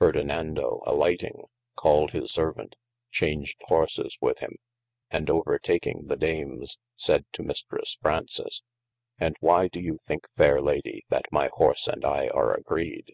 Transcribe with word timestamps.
Ferdinando 0.00 0.82
alighting 0.86 1.44
called 1.76 2.10
his 2.10 2.32
servaunt, 2.32 2.72
chaunged 3.12 3.60
horses 3.68 4.18
with 4.20 4.40
him, 4.40 4.56
and 5.08 5.30
over 5.30 5.56
taking 5.56 6.08
the 6.08 6.16
Dames, 6.16 6.78
sayd 6.96 7.24
to 7.34 7.44
Mistres 7.44 7.96
Fraunces: 8.02 8.64
And 9.20 9.36
why 9.38 9.68
doe 9.68 9.78
you 9.78 10.00
think 10.04 10.26
fayre 10.36 10.60
Lady 10.60 11.04
that 11.10 11.26
my 11.30 11.48
horse 11.52 11.86
and 11.86 12.04
I 12.04 12.26
are 12.26 12.52
agreed 12.54 13.12